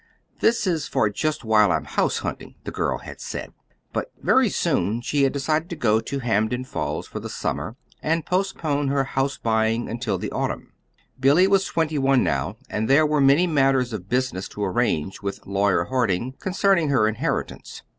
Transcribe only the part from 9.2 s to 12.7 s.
buying until the autumn. Billy was twenty one now,